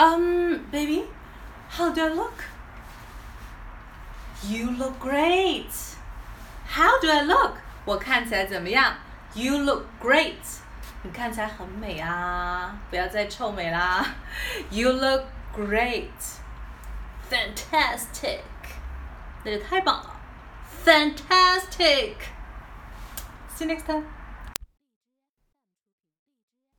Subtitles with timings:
[0.00, 1.04] Um, baby,
[1.70, 2.44] how do I look?
[4.44, 5.72] You look great.
[6.68, 7.54] How do I look?
[7.84, 8.94] 我看起来怎么样？
[9.34, 10.34] You look great.
[11.02, 12.74] 你看起来很美啊！
[12.90, 14.04] 不要再臭美啦。
[14.70, 15.24] You look
[15.56, 16.10] great.
[17.30, 18.40] Fantastic.
[19.44, 20.16] 那就太棒了。
[20.84, 22.16] Fantastic.
[23.56, 24.04] See you next time.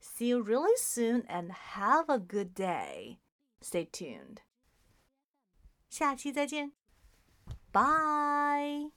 [0.00, 3.18] See you really soon and have a good day.
[3.60, 4.38] Stay tuned.
[5.88, 6.72] 下期再见，
[7.70, 8.95] 拜。